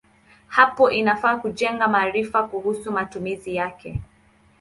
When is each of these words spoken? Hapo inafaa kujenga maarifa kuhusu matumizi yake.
Hapo 0.47 0.89
inafaa 0.91 1.37
kujenga 1.37 1.87
maarifa 1.87 2.47
kuhusu 2.47 2.91
matumizi 2.91 3.55
yake. 3.55 4.01